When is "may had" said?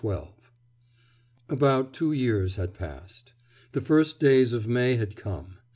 4.67-5.15